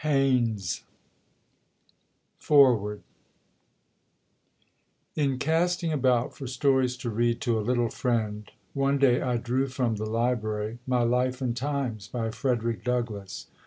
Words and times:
Thorpe 0.01 0.59
Foreword 2.39 3.03
IN 5.15 5.37
casting 5.37 5.93
about 5.93 6.35
for 6.35 6.47
stories 6.47 6.97
to 6.97 7.11
read 7.11 7.39
to 7.41 7.59
a 7.59 7.61
little 7.61 7.91
friend, 7.91 8.49
one 8.73 8.97
day 8.97 9.21
I 9.21 9.37
drew 9.37 9.67
from 9.67 9.97
the 9.97 10.07
Library 10.07 10.79
"My 10.87 11.03
Life 11.03 11.39
and 11.39 11.55
Times" 11.55 12.07
by 12.07 12.31
Frederick 12.31 12.83
Douglass. 12.83 13.45